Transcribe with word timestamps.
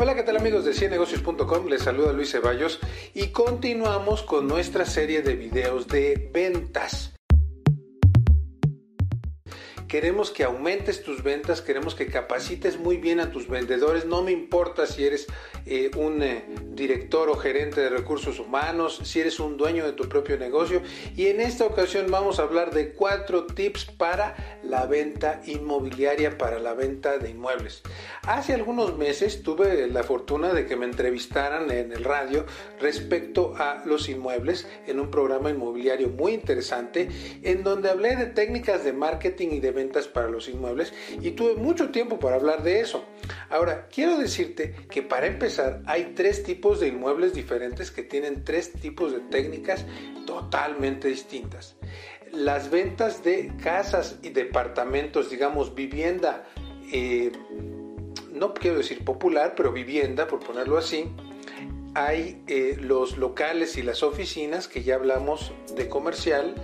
Hola, 0.00 0.14
¿qué 0.14 0.22
tal 0.22 0.36
amigos 0.36 0.64
de 0.64 0.74
ciennegocios.com? 0.74 1.66
Les 1.66 1.82
saluda 1.82 2.12
Luis 2.12 2.30
Ceballos 2.30 2.78
y 3.14 3.32
continuamos 3.32 4.22
con 4.22 4.46
nuestra 4.46 4.86
serie 4.86 5.22
de 5.22 5.34
videos 5.34 5.88
de 5.88 6.30
ventas. 6.32 7.17
Queremos 9.88 10.30
que 10.30 10.44
aumentes 10.44 11.02
tus 11.02 11.22
ventas, 11.22 11.62
queremos 11.62 11.94
que 11.94 12.08
capacites 12.08 12.78
muy 12.78 12.98
bien 12.98 13.20
a 13.20 13.30
tus 13.30 13.48
vendedores. 13.48 14.04
No 14.04 14.22
me 14.22 14.32
importa 14.32 14.86
si 14.86 15.06
eres 15.06 15.26
eh, 15.64 15.90
un 15.96 16.22
eh, 16.22 16.44
director 16.74 17.30
o 17.30 17.36
gerente 17.36 17.80
de 17.80 17.88
recursos 17.88 18.38
humanos, 18.38 19.00
si 19.04 19.20
eres 19.20 19.40
un 19.40 19.56
dueño 19.56 19.86
de 19.86 19.92
tu 19.92 20.06
propio 20.06 20.36
negocio. 20.36 20.82
Y 21.16 21.28
en 21.28 21.40
esta 21.40 21.64
ocasión 21.64 22.10
vamos 22.10 22.38
a 22.38 22.42
hablar 22.42 22.74
de 22.74 22.92
cuatro 22.92 23.46
tips 23.46 23.86
para 23.86 24.60
la 24.62 24.84
venta 24.84 25.40
inmobiliaria, 25.46 26.36
para 26.36 26.58
la 26.58 26.74
venta 26.74 27.16
de 27.16 27.30
inmuebles. 27.30 27.82
Hace 28.26 28.52
algunos 28.52 28.98
meses 28.98 29.42
tuve 29.42 29.88
la 29.88 30.02
fortuna 30.02 30.52
de 30.52 30.66
que 30.66 30.76
me 30.76 30.84
entrevistaran 30.84 31.70
en 31.70 31.92
el 31.92 32.04
radio 32.04 32.44
respecto 32.78 33.54
a 33.56 33.82
los 33.86 34.10
inmuebles 34.10 34.68
en 34.86 35.00
un 35.00 35.10
programa 35.10 35.48
inmobiliario 35.48 36.10
muy 36.10 36.32
interesante 36.32 37.08
en 37.42 37.64
donde 37.64 37.88
hablé 37.88 38.16
de 38.16 38.26
técnicas 38.26 38.84
de 38.84 38.92
marketing 38.92 39.48
y 39.52 39.60
de 39.60 39.77
ventas 39.78 40.08
para 40.08 40.28
los 40.28 40.48
inmuebles 40.48 40.92
y 41.20 41.30
tuve 41.30 41.54
mucho 41.54 41.90
tiempo 41.90 42.18
para 42.18 42.36
hablar 42.36 42.62
de 42.64 42.80
eso. 42.80 43.04
Ahora, 43.48 43.86
quiero 43.88 44.18
decirte 44.18 44.74
que 44.90 45.02
para 45.02 45.26
empezar 45.26 45.82
hay 45.86 46.12
tres 46.16 46.42
tipos 46.42 46.80
de 46.80 46.88
inmuebles 46.88 47.32
diferentes 47.32 47.92
que 47.92 48.02
tienen 48.02 48.42
tres 48.44 48.72
tipos 48.72 49.12
de 49.12 49.20
técnicas 49.20 49.84
totalmente 50.26 51.08
distintas. 51.08 51.76
Las 52.32 52.70
ventas 52.70 53.22
de 53.22 53.52
casas 53.62 54.18
y 54.22 54.30
departamentos, 54.30 55.30
digamos 55.30 55.74
vivienda, 55.74 56.44
eh, 56.92 57.30
no 58.32 58.54
quiero 58.54 58.78
decir 58.78 59.04
popular, 59.04 59.54
pero 59.56 59.72
vivienda, 59.72 60.26
por 60.26 60.40
ponerlo 60.40 60.76
así, 60.76 61.04
hay 61.94 62.42
eh, 62.46 62.76
los 62.80 63.16
locales 63.16 63.76
y 63.78 63.82
las 63.82 64.02
oficinas, 64.02 64.68
que 64.68 64.82
ya 64.82 64.96
hablamos 64.96 65.52
de 65.74 65.88
comercial, 65.88 66.54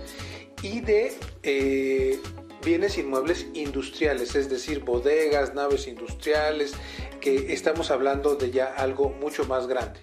y 0.61 0.81
de 0.81 1.13
eh, 1.43 2.19
bienes 2.65 2.97
inmuebles 2.97 3.45
industriales, 3.53 4.35
es 4.35 4.49
decir, 4.49 4.81
bodegas, 4.83 5.53
naves 5.53 5.87
industriales, 5.87 6.73
que 7.21 7.53
estamos 7.53 7.91
hablando 7.91 8.35
de 8.35 8.51
ya 8.51 8.65
algo 8.65 9.09
mucho 9.09 9.45
más 9.45 9.67
grande. 9.67 9.99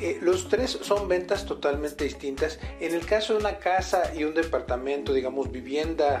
Eh, 0.00 0.18
los 0.22 0.48
tres 0.48 0.70
son 0.70 1.08
ventas 1.08 1.44
totalmente 1.44 2.04
distintas. 2.04 2.58
En 2.80 2.94
el 2.94 3.04
caso 3.04 3.34
de 3.34 3.40
una 3.40 3.58
casa 3.58 4.14
y 4.14 4.24
un 4.24 4.34
departamento, 4.34 5.12
digamos, 5.12 5.50
vivienda, 5.50 6.20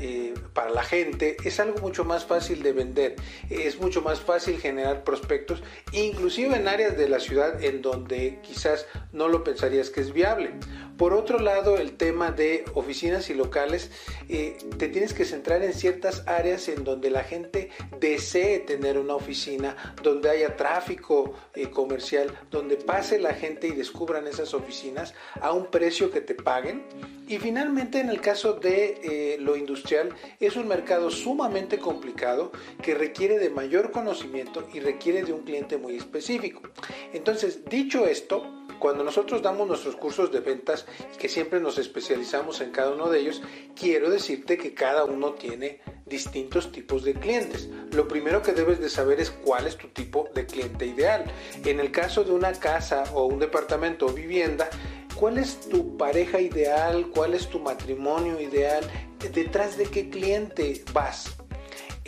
eh, 0.00 0.34
para 0.52 0.70
la 0.70 0.84
gente 0.84 1.36
es 1.44 1.58
algo 1.58 1.80
mucho 1.80 2.04
más 2.04 2.24
fácil 2.24 2.62
de 2.62 2.72
vender, 2.72 3.16
es 3.50 3.80
mucho 3.80 4.00
más 4.00 4.20
fácil 4.20 4.58
generar 4.58 5.02
prospectos, 5.02 5.60
inclusive 5.90 6.56
en 6.56 6.68
áreas 6.68 6.96
de 6.96 7.08
la 7.08 7.18
ciudad 7.18 7.62
en 7.64 7.82
donde 7.82 8.38
quizás 8.42 8.86
no 9.12 9.26
lo 9.26 9.42
pensarías 9.42 9.90
que 9.90 10.00
es 10.00 10.12
viable. 10.12 10.52
Por 10.98 11.12
otro 11.12 11.38
lado, 11.38 11.78
el 11.78 11.92
tema 11.96 12.32
de 12.32 12.64
oficinas 12.74 13.30
y 13.30 13.34
locales, 13.34 13.92
eh, 14.28 14.58
te 14.78 14.88
tienes 14.88 15.14
que 15.14 15.24
centrar 15.24 15.62
en 15.62 15.72
ciertas 15.72 16.24
áreas 16.26 16.68
en 16.68 16.82
donde 16.82 17.08
la 17.08 17.22
gente 17.22 17.70
desee 18.00 18.58
tener 18.58 18.98
una 18.98 19.14
oficina, 19.14 19.94
donde 20.02 20.28
haya 20.28 20.56
tráfico 20.56 21.34
eh, 21.54 21.70
comercial, 21.70 22.36
donde 22.50 22.76
pase 22.76 23.20
la 23.20 23.32
gente 23.32 23.68
y 23.68 23.72
descubran 23.72 24.26
esas 24.26 24.54
oficinas 24.54 25.14
a 25.40 25.52
un 25.52 25.66
precio 25.66 26.10
que 26.10 26.20
te 26.20 26.34
paguen. 26.34 26.82
Y 27.28 27.38
finalmente, 27.38 28.00
en 28.00 28.08
el 28.08 28.20
caso 28.20 28.54
de 28.54 29.00
eh, 29.04 29.36
lo 29.38 29.56
industrial, 29.56 30.12
es 30.40 30.56
un 30.56 30.66
mercado 30.66 31.12
sumamente 31.12 31.78
complicado 31.78 32.50
que 32.82 32.96
requiere 32.96 33.38
de 33.38 33.50
mayor 33.50 33.92
conocimiento 33.92 34.66
y 34.74 34.80
requiere 34.80 35.22
de 35.22 35.32
un 35.32 35.44
cliente 35.44 35.76
muy 35.76 35.96
específico. 35.96 36.62
Entonces, 37.12 37.64
dicho 37.66 38.04
esto, 38.06 38.58
cuando 38.78 39.04
nosotros 39.04 39.42
damos 39.42 39.66
nuestros 39.66 39.96
cursos 39.96 40.32
de 40.32 40.40
ventas 40.40 40.86
y 41.14 41.18
que 41.18 41.28
siempre 41.28 41.60
nos 41.60 41.78
especializamos 41.78 42.60
en 42.60 42.70
cada 42.70 42.92
uno 42.92 43.08
de 43.08 43.20
ellos, 43.20 43.42
quiero 43.74 44.10
decirte 44.10 44.56
que 44.56 44.74
cada 44.74 45.04
uno 45.04 45.32
tiene 45.32 45.80
distintos 46.06 46.72
tipos 46.72 47.04
de 47.04 47.14
clientes. 47.14 47.68
Lo 47.92 48.08
primero 48.08 48.42
que 48.42 48.52
debes 48.52 48.80
de 48.80 48.88
saber 48.88 49.20
es 49.20 49.30
cuál 49.30 49.66
es 49.66 49.76
tu 49.76 49.88
tipo 49.88 50.28
de 50.34 50.46
cliente 50.46 50.86
ideal. 50.86 51.24
En 51.64 51.80
el 51.80 51.90
caso 51.90 52.24
de 52.24 52.32
una 52.32 52.52
casa 52.52 53.04
o 53.12 53.26
un 53.26 53.38
departamento 53.38 54.06
o 54.06 54.12
vivienda, 54.12 54.68
¿cuál 55.14 55.38
es 55.38 55.60
tu 55.60 55.96
pareja 55.96 56.40
ideal? 56.40 57.08
¿Cuál 57.14 57.34
es 57.34 57.48
tu 57.48 57.60
matrimonio 57.60 58.40
ideal? 58.40 58.84
¿Detrás 59.32 59.76
de 59.76 59.84
qué 59.84 60.08
cliente 60.08 60.82
vas? 60.92 61.36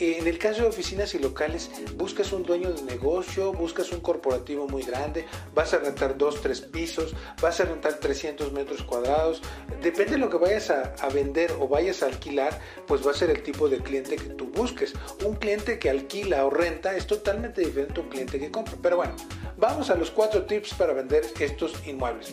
En 0.00 0.27
el 0.27 0.38
caso 0.38 0.62
de 0.62 0.69
oficinas 0.69 1.15
y 1.15 1.19
locales, 1.19 1.71
buscas 1.94 2.33
un 2.33 2.43
dueño 2.43 2.72
de 2.72 2.81
negocio, 2.84 3.53
buscas 3.53 3.93
un 3.93 4.00
corporativo 4.00 4.66
muy 4.66 4.83
grande, 4.83 5.27
vas 5.55 5.75
a 5.75 5.78
rentar 5.78 6.16
dos, 6.16 6.41
tres 6.41 6.62
pisos, 6.62 7.15
vas 7.43 7.61
a 7.61 7.66
rentar 7.66 8.00
300 8.00 8.50
metros 8.53 8.83
cuadrados. 8.83 9.43
Depende 9.83 10.12
de 10.12 10.19
lo 10.19 10.31
que 10.31 10.39
vayas 10.39 10.71
a, 10.71 10.94
a 11.00 11.10
vender 11.10 11.53
o 11.60 11.69
vayas 11.69 12.03
a 12.03 12.06
alquilar, 12.06 12.59
pues 12.87 13.06
va 13.06 13.10
a 13.10 13.15
ser 13.15 13.28
el 13.28 13.43
tipo 13.43 13.69
de 13.69 13.81
cliente 13.81 14.16
que 14.16 14.31
tú 14.31 14.47
busques. 14.47 14.94
Un 15.22 15.37
cliente 15.37 15.78
que 15.78 15.91
alquila 15.91 16.47
o 16.47 16.50
renta 16.50 16.97
es 16.97 17.06
totalmente 17.06 17.60
diferente 17.60 18.00
a 18.00 18.03
un 18.03 18.09
cliente 18.09 18.39
que 18.41 18.50
compra. 18.50 18.77
Pero 18.81 18.97
bueno, 18.97 19.15
vamos 19.59 19.91
a 19.91 19.97
los 19.97 20.10
cuatro 20.10 20.47
tips 20.47 20.72
para 20.72 20.94
vender 20.94 21.27
estos 21.39 21.75
inmuebles. 21.87 22.33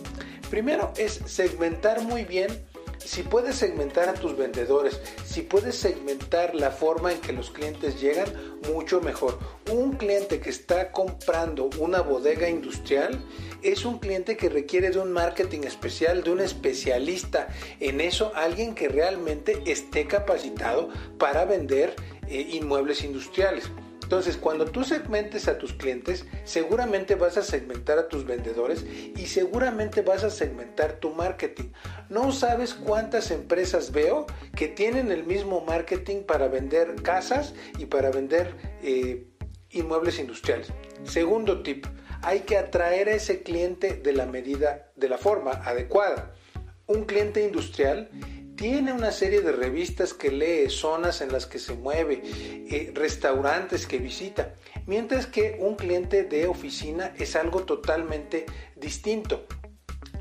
Primero 0.49 0.93
es 0.95 1.19
segmentar 1.25 2.01
muy 2.01 2.23
bien 2.23 2.47
si 3.07 3.23
puedes 3.23 3.55
segmentar 3.55 4.09
a 4.09 4.13
tus 4.13 4.35
vendedores, 4.35 4.99
si 5.25 5.41
puedes 5.41 5.75
segmentar 5.75 6.53
la 6.53 6.71
forma 6.71 7.13
en 7.13 7.21
que 7.21 7.31
los 7.31 7.51
clientes 7.51 8.01
llegan, 8.01 8.27
mucho 8.73 8.99
mejor. 8.99 9.39
Un 9.71 9.93
cliente 9.93 10.41
que 10.41 10.49
está 10.49 10.91
comprando 10.91 11.69
una 11.79 12.01
bodega 12.01 12.49
industrial 12.49 13.23
es 13.63 13.85
un 13.85 13.99
cliente 13.99 14.35
que 14.35 14.49
requiere 14.49 14.89
de 14.89 14.99
un 14.99 15.13
marketing 15.13 15.61
especial, 15.61 16.21
de 16.21 16.31
un 16.31 16.41
especialista 16.41 17.47
en 17.79 18.01
eso, 18.01 18.33
alguien 18.35 18.75
que 18.75 18.89
realmente 18.89 19.63
esté 19.65 20.05
capacitado 20.05 20.89
para 21.17 21.45
vender 21.45 21.95
eh, 22.27 22.45
inmuebles 22.51 23.05
industriales. 23.05 23.71
Entonces, 24.07 24.37
cuando 24.37 24.63
tú 24.63 24.85
segmentes 24.85 25.49
a 25.49 25.57
tus 25.57 25.73
clientes, 25.73 26.25
seguramente 26.45 27.15
vas 27.15 27.35
a 27.35 27.43
segmentar 27.43 27.99
a 27.99 28.07
tus 28.07 28.25
vendedores 28.25 28.85
y 28.85 29.25
seguramente 29.25 30.01
vas 30.01 30.23
a 30.23 30.29
segmentar 30.29 30.93
tu 30.93 31.09
marketing. 31.09 31.71
No 32.07 32.31
sabes 32.31 32.73
cuántas 32.73 33.31
empresas 33.31 33.91
veo 33.91 34.25
que 34.55 34.69
tienen 34.69 35.11
el 35.11 35.25
mismo 35.25 35.59
marketing 35.59 36.23
para 36.23 36.47
vender 36.47 36.95
casas 37.03 37.53
y 37.79 37.87
para 37.87 38.09
vender 38.09 38.55
eh, 38.81 39.27
inmuebles 39.71 40.19
industriales. 40.19 40.71
Segundo 41.03 41.61
tip, 41.61 41.85
hay 42.21 42.39
que 42.39 42.57
atraer 42.57 43.09
a 43.09 43.15
ese 43.15 43.43
cliente 43.43 43.95
de 43.95 44.13
la 44.13 44.25
medida, 44.25 44.89
de 44.95 45.09
la 45.09 45.17
forma 45.17 45.51
adecuada. 45.51 46.33
Un 46.85 47.03
cliente 47.03 47.43
industrial 47.43 48.09
tiene 48.57 48.91
una 48.91 49.11
serie 49.11 49.41
de 49.41 49.51
revistas 49.51 50.15
que 50.15 50.31
lee, 50.31 50.69
zonas 50.69 51.21
en 51.21 51.31
las 51.31 51.45
que 51.45 51.59
se 51.59 51.75
mueve, 51.75 52.21
eh, 52.25 52.91
restaurantes 52.93 53.85
que 53.85 53.99
visita, 53.99 54.55
mientras 54.87 55.27
que 55.27 55.57
un 55.61 55.75
cliente 55.75 56.23
de 56.23 56.47
oficina 56.47 57.13
es 57.17 57.35
algo 57.35 57.63
totalmente 57.63 58.47
distinto. 58.75 59.45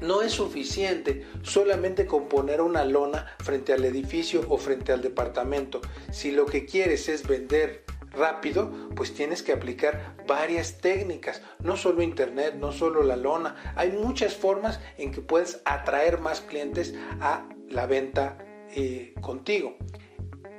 No 0.02 0.20
es 0.20 0.32
suficiente 0.32 1.24
solamente 1.42 2.04
con 2.04 2.28
poner 2.28 2.60
una 2.60 2.84
lona 2.84 3.34
frente 3.38 3.72
al 3.72 3.84
edificio 3.86 4.44
o 4.50 4.58
frente 4.58 4.92
al 4.92 5.00
departamento. 5.00 5.80
Si 6.12 6.30
lo 6.30 6.44
que 6.44 6.66
quieres 6.66 7.08
es 7.08 7.26
vender 7.26 7.84
rápido, 8.10 8.70
pues 8.94 9.14
tienes 9.14 9.42
que 9.42 9.52
aplicar 9.52 10.14
varias 10.26 10.78
técnicas, 10.78 11.40
no 11.60 11.78
solo 11.78 12.02
internet, 12.02 12.54
no 12.58 12.72
solo 12.72 13.02
la 13.02 13.16
lona, 13.16 13.72
hay 13.76 13.92
muchas 13.92 14.34
formas 14.34 14.78
en 14.98 15.10
que 15.10 15.22
puedes 15.22 15.62
atraer 15.64 16.20
más 16.20 16.42
clientes 16.42 16.94
a 17.20 17.48
la 17.70 17.86
venta 17.86 18.38
eh, 18.74 19.14
contigo. 19.20 19.76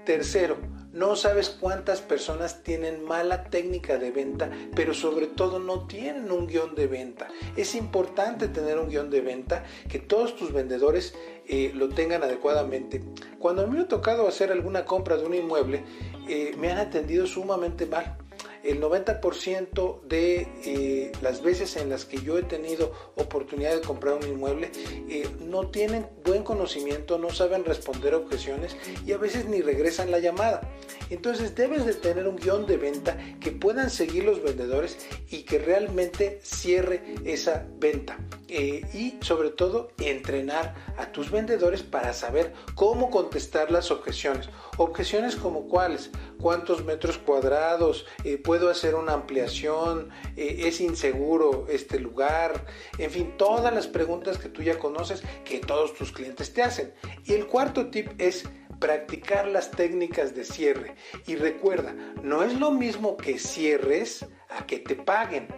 Tercero, 0.06 0.57
no 0.94 1.16
sabes 1.16 1.50
cuántas 1.50 2.01
personas 2.01 2.63
tienen 2.63 3.03
mala 3.03 3.44
técnica 3.44 3.97
de 3.97 4.09
venta, 4.09 4.50
pero 4.75 4.94
sobre 4.94 5.28
todo 5.28 5.59
no 5.59 5.85
tienen 5.85 6.31
un 6.31 6.47
guion 6.47 6.75
de 6.75 6.88
venta. 6.88 7.27
Es 7.56 7.75
importante 7.75 8.48
tener 8.48 8.80
un 8.80 8.89
guion 8.89 9.09
de 9.09 9.21
venta, 9.21 9.63
que 9.89 10.00
todos 10.00 10.36
tus 10.36 10.54
vendedores 10.54 11.13
eh, 11.45 11.71
lo 11.75 11.89
tengan 11.89 12.24
adecuadamente. 12.24 13.04
Cuando 13.38 13.62
a 13.63 13.68
mí 13.68 13.75
me 13.75 13.83
ha 13.83 13.88
tocado 13.88 14.27
hacer 14.27 14.51
alguna 14.51 14.86
compra 14.86 15.18
de 15.18 15.25
un 15.25 15.36
inmueble, 15.36 15.83
eh, 16.27 16.56
me 16.57 16.71
han 16.71 16.77
atendido 16.80 17.27
sumamente 17.27 17.86
mal 17.86 18.18
el 18.63 18.81
90% 18.81 20.01
de 20.04 20.48
eh, 20.65 21.12
las 21.21 21.42
veces 21.42 21.75
en 21.77 21.89
las 21.89 22.06
que 22.06 22.21
yo 22.21 22.38
he 22.38 22.44
tenido 22.44 22.92
oportunidad 23.15 23.75
de 23.75 23.81
comprar 23.81 24.15
un 24.15 24.27
inmueble 24.27 24.71
eh, 25.09 25.27
no 25.42 25.68
tienen 25.68 26.07
buen 26.25 26.44
conocimiento, 26.44 27.18
no 27.18 27.30
saben 27.30 27.65
responder 27.65 28.15
objeciones 28.15 28.75
y 29.06 29.12
a 29.12 29.18
veces 29.18 29.45
ni 29.45 29.62
regresan 29.62 30.12
la 30.12 30.19
llamada. 30.19 30.62
Entonces 31.09 31.56
debes 31.56 31.86
de 31.86 31.94
tener 31.94 32.27
un 32.27 32.36
guion 32.36 32.65
de 32.65 32.77
venta 32.77 33.18
que 33.39 33.51
puedan 33.51 33.89
seguir 33.89 34.25
los 34.25 34.44
vendedores 34.44 34.98
y 35.30 35.44
que 35.44 35.57
realmente 35.60 36.39
cierre 36.44 37.01
esa 37.25 37.65
venta. 37.80 38.18
eh, 38.50 38.86
y 38.94 39.18
sobre 39.21 39.50
todo 39.50 39.92
entrenar 40.00 40.74
a 40.98 41.12
tus 41.12 41.31
vendedores 41.31 41.83
para 41.83 42.13
saber 42.13 42.53
cómo 42.75 43.10
contestar 43.10 43.71
las 43.71 43.92
objeciones. 43.92 44.50
Objeciones 44.77 45.36
como 45.36 45.68
cuáles, 45.68 46.12
cuántos 46.39 46.86
metros 46.86 47.18
cuadrados, 47.18 48.06
puedo 48.47 48.69
hacer 48.69 48.95
una 48.95 49.11
ampliación, 49.11 50.09
eh, 50.38 50.61
es 50.67 50.79
inseguro 50.79 51.65
este 51.67 51.99
lugar, 51.99 52.65
en 52.97 53.11
fin, 53.11 53.33
todas 53.35 53.73
las 53.73 53.88
preguntas 53.88 54.38
que 54.38 54.47
tú 54.47 54.63
ya 54.63 54.79
conoces 54.79 55.21
que 55.44 55.59
todos 55.59 55.94
tus 55.95 56.13
clientes 56.13 56.53
te 56.53 56.63
hacen. 56.63 56.94
Y 57.25 57.33
el 57.33 57.45
cuarto 57.45 57.89
tip 57.89 58.09
es 58.17 58.45
practicar 58.79 59.49
las 59.49 59.69
técnicas 59.71 60.33
de 60.33 60.45
cierre. 60.45 60.95
Y 61.25 61.35
recuerda, 61.35 61.94
no 62.23 62.41
es 62.41 62.57
lo 62.57 62.71
mismo 62.71 63.17
que 63.17 63.38
cierres 63.38 64.25
a 64.47 64.65
que 64.65 64.79
te 64.79 64.95
paguen. 64.95 65.50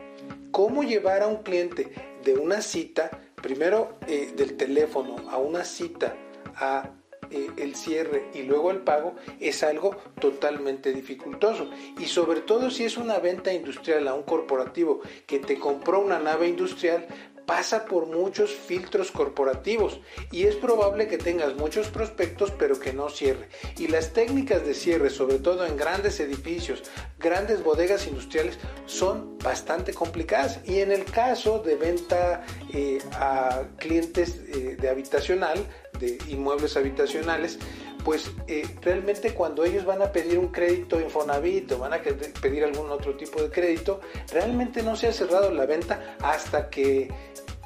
¿Cómo 0.49 0.81
llevar 0.81 1.21
a 1.21 1.27
un 1.27 1.43
cliente 1.43 1.93
de 2.23 2.33
una 2.39 2.59
cita, 2.59 3.11
primero 3.35 3.99
eh, 4.07 4.33
del 4.35 4.57
teléfono 4.57 5.29
a 5.29 5.37
una 5.37 5.63
cita, 5.63 6.15
a 6.55 6.89
eh, 7.31 7.49
el 7.57 7.75
cierre 7.75 8.29
y 8.33 8.43
luego 8.43 8.71
el 8.71 8.79
pago 8.79 9.15
es 9.39 9.63
algo 9.63 9.97
totalmente 10.19 10.93
dificultoso. 10.93 11.69
Y 11.99 12.05
sobre 12.05 12.41
todo 12.41 12.69
si 12.71 12.85
es 12.85 12.97
una 12.97 13.19
venta 13.19 13.53
industrial 13.53 14.07
a 14.07 14.13
un 14.13 14.23
corporativo 14.23 15.01
que 15.25 15.39
te 15.39 15.59
compró 15.59 15.99
una 15.99 16.19
nave 16.19 16.47
industrial, 16.47 17.07
pasa 17.49 17.85
por 17.85 18.05
muchos 18.05 18.51
filtros 18.51 19.09
corporativos 19.09 19.99
y 20.31 20.43
es 20.43 20.55
probable 20.55 21.07
que 21.07 21.17
tengas 21.17 21.55
muchos 21.55 21.87
prospectos 21.87 22.51
pero 22.51 22.79
que 22.79 22.93
no 22.93 23.09
cierre. 23.09 23.49
Y 23.79 23.87
las 23.87 24.13
técnicas 24.13 24.63
de 24.63 24.75
cierre, 24.75 25.09
sobre 25.09 25.39
todo 25.39 25.65
en 25.65 25.75
grandes 25.75 26.19
edificios, 26.19 26.83
grandes 27.17 27.63
bodegas 27.63 28.05
industriales, 28.05 28.59
son 28.85 29.39
bastante 29.39 29.95
complicadas. 29.95 30.59
Y 30.63 30.81
en 30.81 30.91
el 30.91 31.05
caso 31.05 31.57
de 31.57 31.75
venta 31.75 32.45
eh, 32.71 32.99
a 33.13 33.63
clientes 33.79 34.41
eh, 34.49 34.77
de 34.79 34.87
habitacional, 34.87 35.57
de 35.99 36.17
inmuebles 36.27 36.77
habitacionales, 36.77 37.59
pues 38.03 38.31
eh, 38.47 38.63
realmente 38.81 39.33
cuando 39.33 39.65
ellos 39.65 39.85
van 39.85 40.01
a 40.01 40.11
pedir 40.11 40.39
un 40.39 40.47
crédito 40.47 40.99
Infonavit 40.99 41.71
o 41.73 41.79
van 41.79 41.93
a 41.93 41.99
pedir 42.41 42.63
algún 42.63 42.89
otro 42.89 43.15
tipo 43.15 43.41
de 43.41 43.49
crédito, 43.49 43.99
realmente 44.31 44.83
no 44.83 44.95
se 44.95 45.07
ha 45.07 45.13
cerrado 45.13 45.51
la 45.51 45.65
venta 45.65 46.17
hasta 46.21 46.69
que 46.69 47.09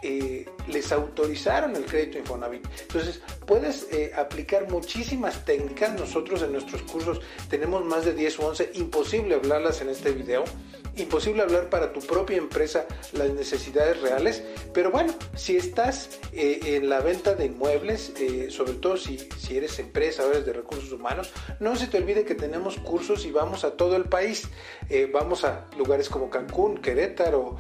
eh, 0.02 0.46
les 0.68 0.92
autorizaron 0.92 1.76
el 1.76 1.86
crédito 1.86 2.18
Infonavit. 2.18 2.66
Entonces, 2.82 3.22
puedes 3.46 3.88
eh, 3.92 4.12
aplicar 4.16 4.70
muchísimas 4.70 5.46
técnicas. 5.46 5.94
Nosotros 6.00 6.42
en 6.44 6.54
nuestros 6.54 6.82
cursos 6.84 7.22
tenemos 7.50 7.84
más 7.86 8.06
de 8.06 8.14
10 8.14 8.40
o 8.40 8.48
11, 8.48 8.72
imposible 8.76 9.36
hablarlas 9.36 9.82
en 9.82 9.90
este 9.90 10.12
video 10.12 10.44
imposible 10.96 11.42
hablar 11.42 11.70
para 11.70 11.92
tu 11.92 12.02
propia 12.02 12.38
empresa 12.38 12.86
las 13.14 13.30
necesidades 13.32 14.00
reales, 14.02 14.44
pero 14.74 14.92
bueno, 14.92 15.14
si 15.36 15.58
estás 15.58 16.20
eh, 16.32 16.60
en 16.64 16.90
la 16.90 17.00
venta 17.00 17.34
de 17.34 17.46
inmuebles, 17.46 18.14
eh, 18.20 18.48
sobre 18.52 18.74
todo 18.74 18.98
si, 18.98 19.18
si 19.38 19.58
eres 19.58 19.80
empresa 19.80 20.24
o 20.24 20.30
eres 20.30 20.46
de 20.46 20.54
recursos 20.54 20.92
humanos, 20.92 21.32
no 21.60 21.76
se 21.76 21.88
te 21.88 21.98
olvide 21.98 22.26
que 22.26 22.36
tenemos 22.36 22.78
cursos 22.78 23.26
y 23.26 23.32
vamos 23.32 23.64
a 23.64 23.72
todo 23.72 23.96
el 23.96 24.06
país. 24.06 24.48
Eh, 24.90 25.10
vamos 25.12 25.44
a 25.44 25.66
lugares 25.78 26.10
como 26.10 26.30
Cancún, 26.30 26.78
Querétaro, 26.78 27.58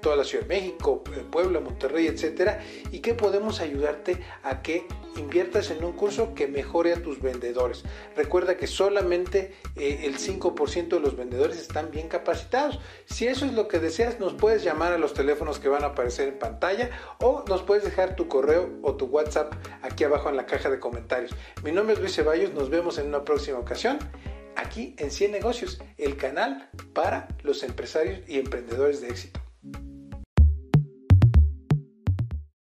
toda 0.00 0.14
la 0.14 0.24
Ciudad 0.24 0.44
de 0.44 0.54
México, 0.54 1.02
Puebla, 1.30 1.58
Monterrey, 1.58 2.01
etcétera, 2.06 2.60
y 2.90 3.00
que 3.00 3.14
podemos 3.14 3.60
ayudarte 3.60 4.18
a 4.42 4.62
que 4.62 4.86
inviertas 5.16 5.70
en 5.70 5.84
un 5.84 5.92
curso 5.92 6.34
que 6.34 6.46
mejore 6.48 6.92
a 6.94 7.02
tus 7.02 7.20
vendedores. 7.20 7.84
Recuerda 8.16 8.56
que 8.56 8.66
solamente 8.66 9.54
el 9.76 10.16
5% 10.16 10.88
de 10.88 11.00
los 11.00 11.16
vendedores 11.16 11.58
están 11.58 11.90
bien 11.90 12.08
capacitados 12.08 12.80
si 13.06 13.26
eso 13.26 13.44
es 13.44 13.52
lo 13.52 13.68
que 13.68 13.78
deseas, 13.78 14.20
nos 14.20 14.34
puedes 14.34 14.62
llamar 14.62 14.92
a 14.92 14.98
los 14.98 15.14
teléfonos 15.14 15.58
que 15.58 15.68
van 15.68 15.84
a 15.84 15.88
aparecer 15.88 16.28
en 16.28 16.38
pantalla 16.38 16.90
o 17.20 17.44
nos 17.48 17.62
puedes 17.62 17.84
dejar 17.84 18.16
tu 18.16 18.28
correo 18.28 18.70
o 18.82 18.94
tu 18.94 19.06
WhatsApp 19.06 19.52
aquí 19.82 20.04
abajo 20.04 20.28
en 20.28 20.36
la 20.36 20.46
caja 20.46 20.70
de 20.70 20.80
comentarios. 20.80 21.32
Mi 21.62 21.72
nombre 21.72 21.94
es 21.94 22.00
Luis 22.00 22.14
Ceballos, 22.14 22.54
nos 22.54 22.70
vemos 22.70 22.98
en 22.98 23.08
una 23.08 23.24
próxima 23.24 23.58
ocasión 23.58 23.98
aquí 24.56 24.94
en 24.98 25.10
100 25.10 25.32
negocios, 25.32 25.80
el 25.98 26.16
canal 26.16 26.68
para 26.92 27.28
los 27.42 27.62
empresarios 27.62 28.20
y 28.28 28.38
emprendedores 28.38 29.00
de 29.00 29.08
éxito. 29.08 29.41